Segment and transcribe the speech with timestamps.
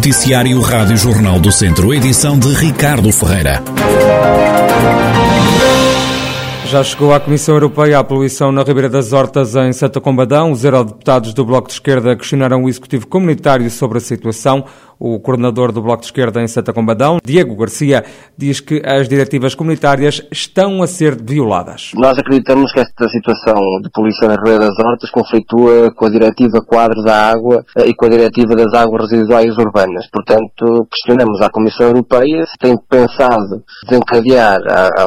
[0.00, 3.62] Noticiário Rádio Jornal do Centro, edição de Ricardo Ferreira.
[6.64, 10.52] Já chegou à Comissão Europeia a poluição na Ribeira das Hortas, em Santa Combadão.
[10.52, 14.64] Os eurodeputados do Bloco de Esquerda questionaram o Executivo Comunitário sobre a situação.
[15.02, 18.04] O coordenador do Bloco de Esquerda em Santa Combadão, Diego Garcia,
[18.36, 21.92] diz que as diretivas comunitárias estão a ser violadas.
[21.94, 26.60] Nós acreditamos que esta situação de poluição na Ribeira das Hortas conflitua com a Diretiva
[26.60, 30.06] Quadro da Água eh, e com a Diretiva das Águas Residuais Urbanas.
[30.12, 34.60] Portanto, questionamos à Comissão Europeia se tem pensado desencadear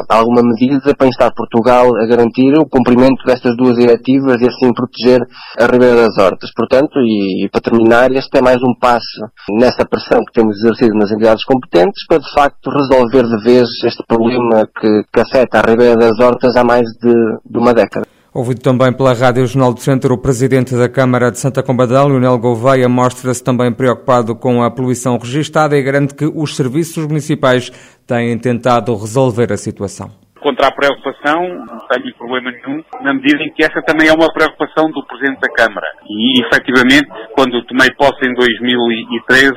[0.08, 5.20] alguma medida para instar Portugal a garantir o cumprimento destas duas diretivas e assim proteger
[5.60, 6.50] a Ribeira das Hortas.
[6.52, 9.20] Portanto, e, e para terminar, este é mais um passo
[9.52, 13.68] nessa esta pressão que temos exercido nas entidades competentes para, de facto, resolver de vez
[13.84, 17.12] este problema que, que afeta a Ribeira das Hortas há mais de,
[17.44, 18.06] de uma década.
[18.32, 22.36] Ouvido também pela Rádio Jornal do Centro, o Presidente da Câmara de Santa Combadão, Leonel
[22.38, 27.70] Gouveia, mostra-se também preocupado com a poluição registada e garante que os serviços municipais
[28.06, 30.10] têm tentado resolver a situação
[30.44, 34.30] contra a preocupação, não tenho problema nenhum, na medida em que essa também é uma
[34.30, 35.86] preocupação do Presidente da Câmara.
[36.06, 39.54] E, efetivamente, quando tomei posse em 2013,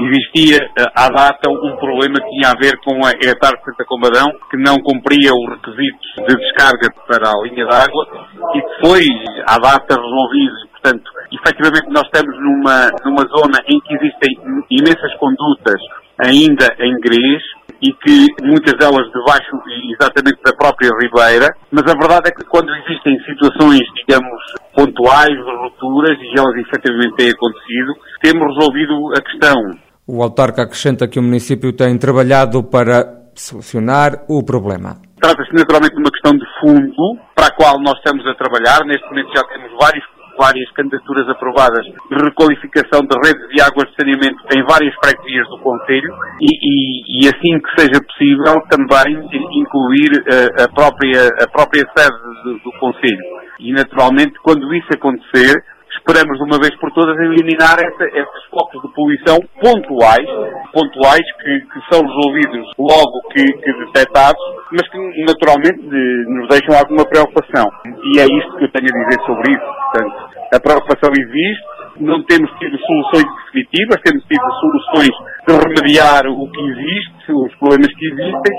[0.00, 4.26] existia eh, à data um problema que tinha a ver com a Etar Santa Combadão,
[4.50, 8.06] que não cumpria os requisitos de descarga para a linha d'água
[8.54, 9.06] e que foi
[9.46, 10.68] à data resolvido.
[10.72, 15.80] Portanto, efetivamente nós estamos numa, numa zona em que existem imensas condutas
[16.18, 17.42] ainda em grés,
[17.82, 19.56] e que muitas delas debaixo
[19.94, 24.40] exatamente da própria Ribeira, mas a verdade é que quando existem situações, digamos,
[24.74, 29.56] pontuais de rupturas, e elas efetivamente têm acontecido, temos resolvido a questão.
[30.06, 34.96] O autarca acrescenta que o município tem trabalhado para solucionar o problema.
[35.20, 38.84] Trata-se naturalmente de uma questão de fundo para a qual nós estamos a trabalhar.
[38.86, 40.04] Neste momento já temos vários
[40.38, 45.58] várias candidaturas aprovadas de requalificação de redes de águas de saneamento em várias freguesias do
[45.58, 49.18] Conselho e, e, e, assim que seja possível também
[49.52, 53.24] incluir uh, a, própria, a própria sede do, do Conselho.
[53.58, 55.60] E naturalmente, quando isso acontecer,
[56.08, 60.24] esperamos de uma vez por todas eliminar essa, esses focos de poluição pontuais,
[60.72, 64.40] pontuais que, que são resolvidos logo que, que detectados,
[64.72, 64.98] mas que
[65.28, 67.68] naturalmente nos deixam alguma preocupação.
[67.84, 69.68] E é isto que eu tenho a dizer sobre isso.
[69.68, 70.16] Portanto,
[70.54, 71.66] a preocupação existe,
[72.00, 75.14] não temos tido soluções definitivas, temos tido soluções
[75.44, 78.54] de remediar o que existe, os problemas que existem,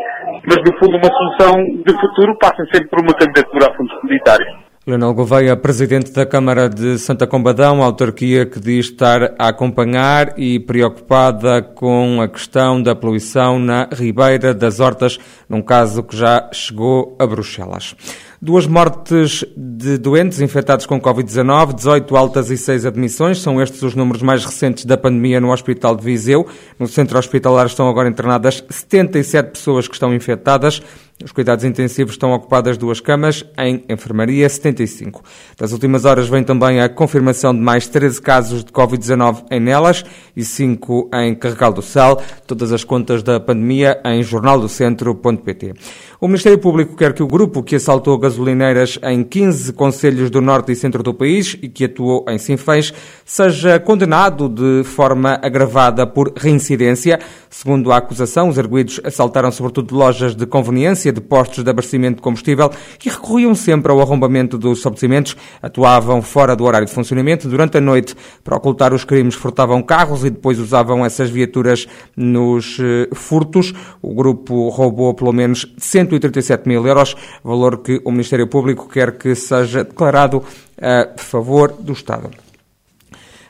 [0.45, 4.68] mas no fundo uma solução de futuro passa sempre por uma candidatura a fundos comunitários.
[4.89, 10.59] Leonel Gouveia, presidente da Câmara de Santa Combadão, autarquia que diz estar a acompanhar e
[10.59, 17.15] preocupada com a questão da poluição na Ribeira das Hortas, num caso que já chegou
[17.19, 17.95] a Bruxelas.
[18.41, 23.41] Duas mortes de doentes infectados com Covid-19, 18 altas e 6 admissões.
[23.41, 26.47] São estes os números mais recentes da pandemia no Hospital de Viseu.
[26.79, 30.81] No centro hospitalar estão agora internadas 77 pessoas que estão infectadas.
[31.21, 35.21] Os cuidados intensivos estão ocupadas duas camas, em enfermaria 75.
[35.57, 40.05] Das últimas horas vem também a confirmação de mais 13 casos de Covid-19 em Nelas
[40.33, 42.21] e 5 em Carregal do Sal.
[42.47, 45.73] Todas as contas da pandemia em jornaldocentro.pt.
[46.21, 50.71] O Ministério Público quer que o grupo que assaltou gasolineiras em 15 conselhos do norte
[50.71, 52.93] e centro do país e que atuou em Sinfãs
[53.25, 57.19] seja condenado de forma agravada por reincidência.
[57.49, 62.21] Segundo a acusação, os arguídos assaltaram sobretudo lojas de conveniência de postos de abastecimento de
[62.21, 62.71] combustível
[63.03, 67.81] e recorriam sempre ao arrombamento dos estabelecimentos, atuavam fora do horário de funcionamento durante a
[67.81, 73.73] noite para ocultar os crimes, furtavam carros e depois usavam essas viaturas nos eh, furtos.
[74.01, 79.33] O grupo roubou pelo menos 137 mil euros, valor que o Ministério Público quer que
[79.33, 80.43] seja declarado
[80.81, 82.29] a favor do Estado.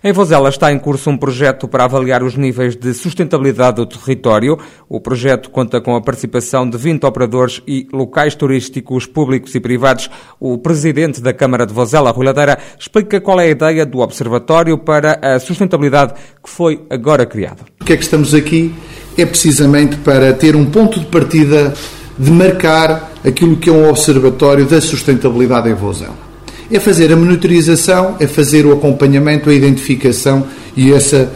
[0.01, 4.57] Em Vozela está em curso um projeto para avaliar os níveis de sustentabilidade do território.
[4.87, 10.09] O projeto conta com a participação de 20 operadores e locais turísticos públicos e privados.
[10.39, 14.77] O presidente da Câmara de Vozela, Rui Ladeira, explica qual é a ideia do Observatório
[14.77, 17.65] para a Sustentabilidade que foi agora criado.
[17.81, 18.73] O que é que estamos aqui?
[19.17, 21.73] É precisamente para ter um ponto de partida
[22.19, 26.29] de marcar aquilo que é um Observatório da Sustentabilidade em Vozela
[26.71, 30.45] é fazer a monitorização, é fazer o acompanhamento, a identificação
[30.77, 31.31] e essa,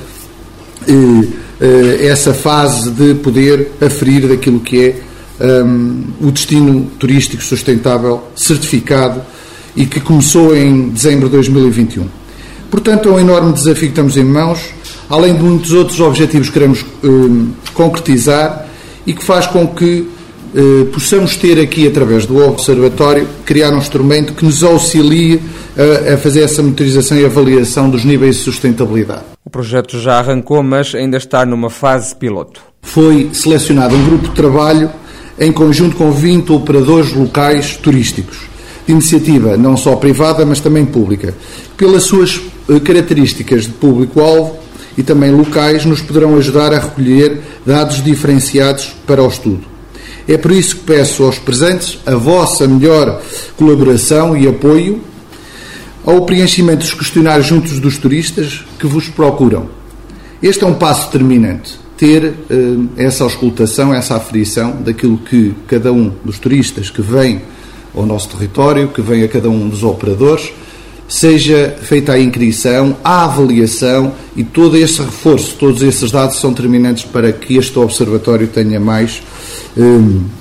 [0.88, 1.28] eh,
[1.60, 5.02] eh, essa fase de poder aferir daquilo que é
[5.66, 9.22] um, o destino turístico sustentável certificado
[9.76, 12.06] e que começou em dezembro de 2021.
[12.70, 14.60] Portanto, é um enorme desafio que estamos em mãos,
[15.10, 18.68] além de muitos outros objetivos que queremos um, concretizar
[19.06, 20.08] e que faz com que
[20.56, 25.42] eh, possamos ter aqui, através do Observatório, criar um instrumento que nos auxilie
[25.76, 29.24] a, a fazer essa monitorização e avaliação dos níveis de sustentabilidade.
[29.44, 32.62] O projeto já arrancou, mas ainda está numa fase piloto.
[32.82, 34.92] Foi selecionado um grupo de trabalho
[35.40, 38.38] em conjunto com 20 operadores locais turísticos,
[38.86, 41.34] de iniciativa não só privada, mas também pública.
[41.76, 42.40] Pelas suas
[42.70, 44.58] eh, características de público-alvo
[44.96, 49.73] e também locais, nos poderão ajudar a recolher dados diferenciados para o estudo.
[50.28, 53.22] É por isso que peço aos presentes a vossa melhor
[53.58, 55.02] colaboração e apoio
[56.06, 59.70] ao preenchimento dos questionários juntos dos turistas que vos procuram.
[60.42, 66.12] Este é um passo determinante ter uh, essa auscultação, essa aferição daquilo que cada um
[66.24, 67.42] dos turistas que vem
[67.96, 70.52] ao nosso território, que vem a cada um dos operadores,
[71.08, 77.04] seja feita a inscrição, a avaliação e todo esse reforço, todos esses dados são determinantes
[77.04, 79.24] para que este observatório tenha mais, eh,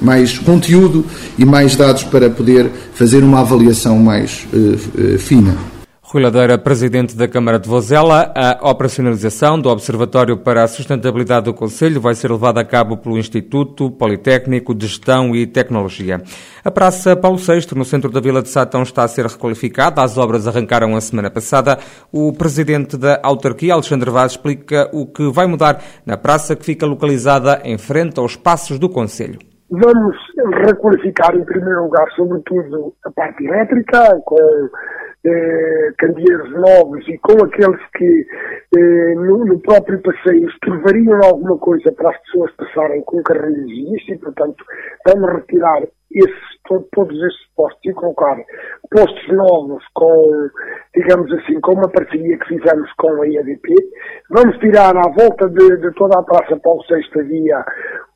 [0.01, 1.05] mais conteúdo
[1.39, 5.72] e mais dados para poder fazer uma avaliação mais uh, uh, fina.
[6.13, 11.55] Rui Ladeira, presidente da Câmara de Vozela, a operacionalização do Observatório para a Sustentabilidade do
[11.55, 16.23] Conselho vai ser levada a cabo pelo Instituto Politécnico de Gestão e Tecnologia.
[16.63, 20.03] A Praça Paulo VI, no centro da Vila de Satão, está a ser requalificada.
[20.03, 21.79] As obras arrancaram a semana passada.
[22.13, 26.85] O presidente da autarquia, Alexandre Vaz, explica o que vai mudar na praça que fica
[26.85, 29.52] localizada em frente aos passos do Conselho.
[29.73, 30.17] Vamos
[30.67, 34.69] requalificar, em primeiro lugar, sobretudo, a parte elétrica, com
[35.25, 38.27] eh, candeeiros novos e com aqueles que
[38.77, 43.97] eh, no, no, próprio passeio estorvariam alguma coisa para as pessoas passarem com carrinhos e
[43.97, 44.63] isso, e portanto
[45.07, 45.83] vamos retirar
[46.95, 48.37] todos esses postos e colocar
[48.91, 50.49] postos novos com,
[50.95, 53.75] digamos assim, com uma parceria que fizemos com a EDP.
[54.31, 57.65] Vamos tirar à volta de, de toda a Praça Paulo VI havia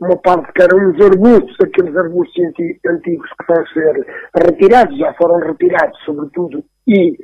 [0.00, 2.44] uma parte que eram uns arbustos, aqueles arbustos
[2.86, 4.06] antigos que vão ser
[4.44, 7.16] retirados, já foram retirados, sobretudo e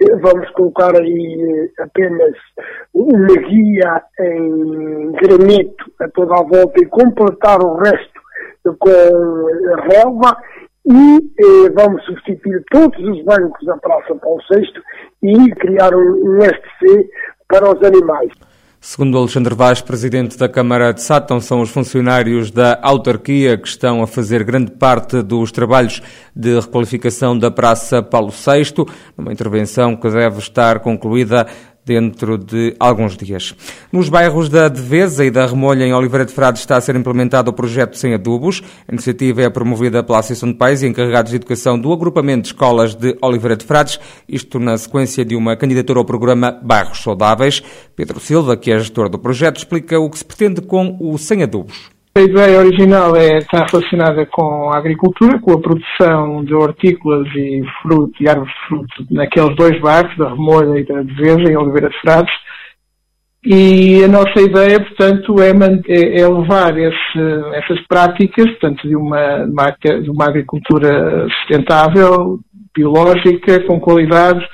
[0.00, 2.34] eh, vamos colocar aí eh, apenas
[2.94, 8.17] uma guia em granito a toda a volta e completar o resto
[8.78, 9.46] com
[9.90, 10.36] relva
[10.86, 14.66] e eh, vamos substituir todos os bancos da Praça Paulo VI
[15.22, 17.10] e criar um, um STC
[17.48, 18.30] para os animais.
[18.80, 24.02] Segundo Alexandre Vaz, presidente da Câmara de Sátão, são os funcionários da autarquia que estão
[24.02, 26.00] a fazer grande parte dos trabalhos
[26.34, 28.86] de requalificação da Praça Paulo VI,
[29.16, 31.44] numa intervenção que deve estar concluída
[31.88, 33.54] dentro de alguns dias.
[33.90, 37.50] Nos bairros da Devesa e da Remolha, em Oliveira de Frades, está a ser implementado
[37.50, 38.62] o projeto Sem Adubos.
[38.86, 42.48] A iniciativa é promovida pela Associação de Pais e Encarregados de Educação do Agrupamento de
[42.48, 43.98] Escolas de Oliveira de Frades,
[44.28, 47.62] isto na sequência de uma candidatura ao programa Bairros Saudáveis.
[47.96, 51.42] Pedro Silva, que é gestor do projeto, explica o que se pretende com o Sem
[51.42, 51.97] Adubos.
[52.18, 57.62] A ideia original é, está relacionada com a agricultura, com a produção de hortícolas e
[57.80, 61.88] fruto e árvores de fruto naqueles dois bairros, da Remolha e da Devesa, em Oliveira
[61.88, 62.34] de Frades.
[63.44, 67.20] E a nossa ideia, portanto, é, é, é levar esse,
[67.54, 69.46] essas práticas, portanto, de uma,
[70.02, 72.40] de uma agricultura sustentável,
[72.74, 74.44] biológica, com qualidade,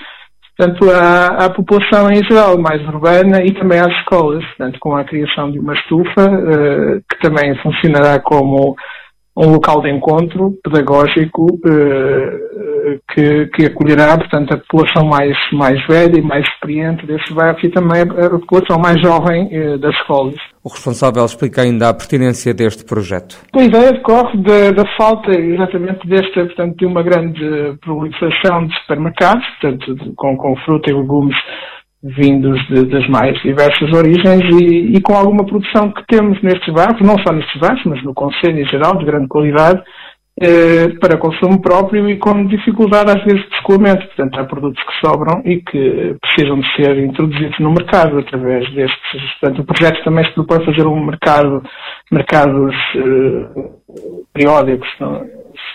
[0.57, 5.05] portanto, à, à, população em geral, mais urbana, e também às escolas, portanto, com a
[5.05, 8.77] criação de uma estufa, uh, que também funcionará como
[9.37, 16.19] um local de encontro pedagógico uh, que, que, acolherá, portanto, a população mais, mais velha
[16.19, 20.37] e mais experiente desses bairros e também a população mais jovem uh, das escolas.
[20.63, 23.37] O responsável explica ainda a pertinência deste projeto.
[23.55, 29.45] A ideia decorre da, da falta exatamente desta, portanto, de uma grande proliferação de supermercados,
[29.61, 31.37] portanto, com, com fruta e legumes
[32.05, 37.01] vindos de, das mais diversas origens e, e, com alguma produção que temos nestes bairros,
[37.01, 39.83] não só nestes bairros, mas no Conselho em geral, de grande qualidade,
[40.39, 44.05] eh, para consumo próprio e com dificuldade às vezes de escoamento.
[44.07, 49.23] Portanto, há produtos que sobram e que precisam de ser introduzidos no mercado através destes.
[49.41, 51.63] Portanto, o projeto também se propõe fazer um mercado,
[52.11, 53.71] mercados eh,
[54.35, 54.89] periódicos,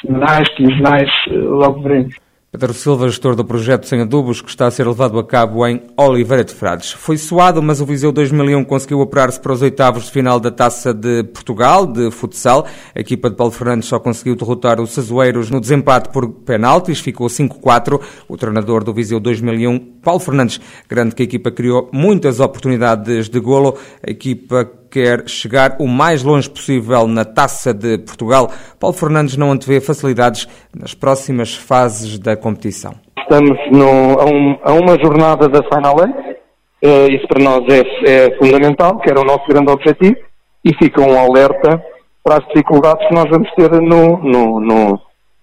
[0.02, 2.29] semanais, quinzenais, eh, logo veremos.
[2.52, 5.84] Pedro Silva, gestor do projeto Sem Adubos, que está a ser levado a cabo em
[5.96, 6.92] Oliveira de Frades.
[6.92, 10.92] Foi suado, mas o Viseu 2001 conseguiu operar-se para os oitavos de final da Taça
[10.92, 12.66] de Portugal, de futsal.
[12.96, 17.28] A equipa de Paulo Fernandes só conseguiu derrotar os Sazoeiros no desempate por penaltis, ficou
[17.28, 18.02] 5-4.
[18.28, 23.40] O treinador do Viseu 2001, Paulo Fernandes, grande que a equipa criou muitas oportunidades de
[23.40, 23.78] golo.
[24.02, 28.50] A equipa quer chegar o mais longe possível na Taça de Portugal.
[28.80, 32.94] Paulo Fernandes não antevê facilidades nas próximas fases da competição.
[33.18, 36.40] Estamos no, a, um, a, uma jornada da Final Eight.
[36.82, 40.16] Uh, isso para nós é, é, fundamental, que era o nosso grande objetivo,
[40.64, 41.84] e fica um alerta
[42.24, 45.02] para as dificuldades que nós vamos ter no, no, no,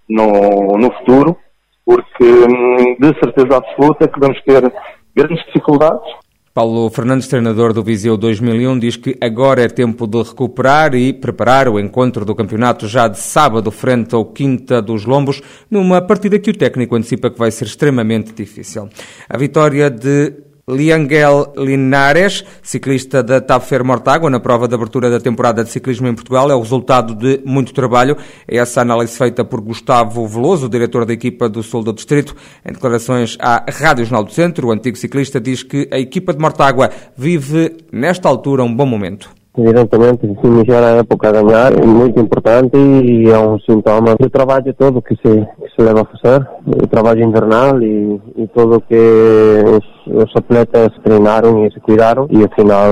[0.08, 1.36] no, no futuro,
[1.84, 4.72] porque hum, de certeza absoluta que vamos ter
[5.14, 6.25] grandes dificuldades
[6.56, 11.68] Paulo Fernandes, treinador do Viseu 2001, diz que agora é tempo de recuperar e preparar
[11.68, 16.48] o encontro do campeonato já de sábado frente ao Quinta dos Lombos, numa partida que
[16.48, 18.88] o técnico antecipa que vai ser extremamente difícil.
[19.28, 20.32] A vitória de
[20.68, 26.14] Liangel Linares, ciclista da Tafer Mortágua, na prova de abertura da temporada de ciclismo em
[26.14, 28.16] Portugal, é o resultado de muito trabalho.
[28.48, 32.34] É essa análise feita por Gustavo Veloso, diretor da equipa do Sul do Distrito.
[32.68, 36.40] Em declarações à Rádio Jornal do Centro, o antigo ciclista diz que a equipa de
[36.40, 42.20] Mortágua vive, nesta altura, um bom momento evidentemente iniciar a época a ganhar é muito
[42.20, 46.46] importante e é um sintoma do trabalho todo que se, que se leva a fazer,
[46.66, 49.96] o trabalho invernal e, e tudo que os,
[50.36, 52.88] atletas treinaram e se cuidaram e afinal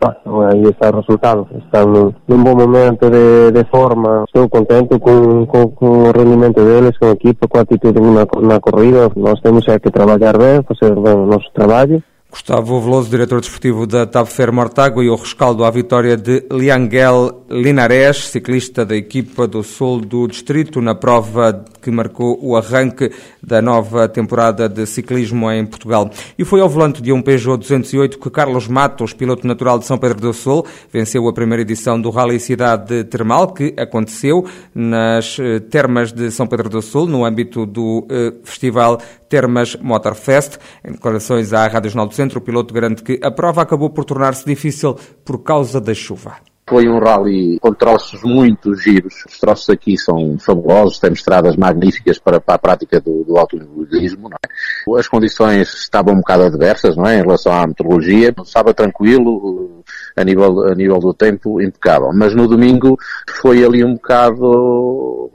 [0.00, 0.16] pá,
[0.52, 1.46] aí está o resultado.
[1.64, 7.06] Estão num, bom momento de, forma, estou contente com, com, com, o rendimento deles, com
[7.06, 9.10] a equipa, com a atitude na, na corrida.
[9.16, 12.02] Nós temos que trabalhar bem, fazer bem o nosso trabalho
[12.32, 18.28] Gustavo Veloso, diretor desportivo da Tabfer Mortágua e o rescaldo à vitória de Liangel Linares,
[18.28, 23.12] ciclista da equipa do Sul do Distrito, na prova que marcou o arranque
[23.42, 26.10] da nova temporada de ciclismo em Portugal.
[26.38, 29.98] E foi ao volante de um Peugeot 208 que Carlos Matos, piloto natural de São
[29.98, 35.60] Pedro do Sul, venceu a primeira edição do Rally Cidade Termal, que aconteceu nas eh,
[35.60, 38.98] termas de São Pedro do Sul, no âmbito do eh, Festival
[39.32, 40.58] Termas Motorfest.
[40.84, 44.04] Em declarações à Rádio Jornal do Centro, o piloto garante que a prova acabou por
[44.04, 46.34] tornar-se difícil por causa da chuva.
[46.68, 49.24] Foi um rally com troços muito giros.
[49.26, 54.28] Os troços aqui são fabulosos, temos estradas magníficas para, para a prática do, do automobilismo.
[54.28, 54.98] É?
[54.98, 57.16] As condições estavam um bocado adversas não é?
[57.16, 58.34] em relação à meteorologia.
[58.44, 59.82] Estava tranquilo,
[60.14, 62.10] a nível, a nível do tempo, impecável.
[62.12, 62.98] Mas no domingo
[63.40, 65.30] foi ali um bocado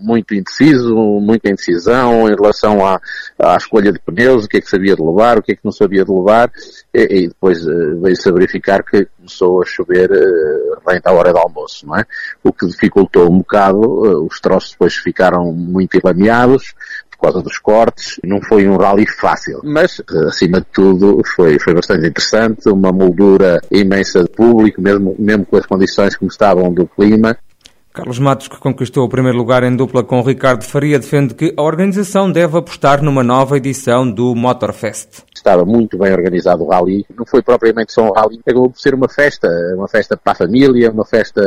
[0.00, 3.00] muito indeciso, muita indecisão em relação à,
[3.38, 5.64] à escolha de pneus, o que é que sabia de levar, o que é que
[5.64, 6.50] não sabia de levar,
[6.92, 11.32] e, e depois uh, veio-se a verificar que começou a chover uh, bem à hora
[11.32, 12.04] do almoço, não é?
[12.42, 16.74] O que dificultou um bocado, uh, os troços depois ficaram muito enlameados,
[17.20, 18.18] por causa dos cortes.
[18.24, 23.60] Não foi um rally fácil, mas acima de tudo foi, foi bastante interessante, uma moldura
[23.70, 27.36] imensa de público, mesmo, mesmo com as condições como estavam do clima.
[27.92, 31.62] Carlos Matos, que conquistou o primeiro lugar em dupla com Ricardo Faria, defende que a
[31.62, 35.24] organização deve apostar numa nova edição do Motorfest.
[35.34, 37.04] Estava muito bem organizado o rally.
[37.16, 40.36] Não foi propriamente só um rally, acabou por ser uma festa, uma festa para a
[40.36, 41.42] família, uma festa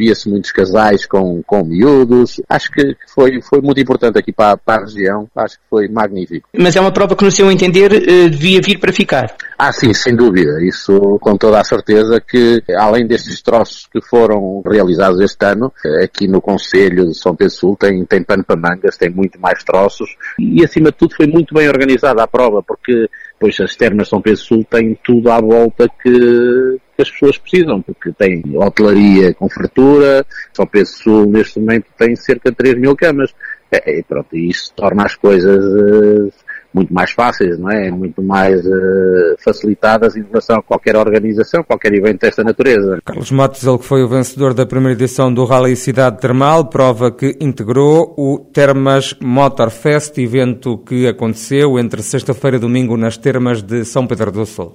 [0.00, 2.40] via-se muitos casais com, com miúdos.
[2.48, 5.28] Acho que foi, foi muito importante aqui para, para a região.
[5.36, 6.48] Acho que foi magnífico.
[6.56, 9.36] Mas é uma prova que, no seu entender, eh, devia vir para ficar.
[9.58, 10.64] Ah, sim, sem dúvida.
[10.64, 15.70] Isso com toda a certeza que, além destes troços que foram realizados este ano,
[16.02, 19.62] aqui no Conselho de São Pedro Sul tem, tem pano para mangas, tem muito mais
[19.62, 23.06] troços e, acima de tudo, foi muito bem organizada a prova, porque
[23.40, 27.80] pois as termas São Pedro Sul têm tudo à volta que, que as pessoas precisam,
[27.80, 32.94] porque tem hotelaria com fartura, São Pedro Sul neste momento tem cerca de 3 mil
[32.94, 33.34] camas.
[33.72, 36.32] É, e pronto, isso torna as coisas uh,
[36.72, 37.90] muito mais fáceis, não é?
[37.90, 43.00] Muito mais uh, facilitadas em relação a qualquer organização, qualquer evento desta natureza.
[43.04, 47.10] Carlos Matos, ele que foi o vencedor da primeira edição do Rally Cidade Termal, prova
[47.10, 53.62] que integrou o Termas Motor Fest, evento que aconteceu entre sexta-feira e domingo nas termas
[53.62, 54.72] de São Pedro do Sul.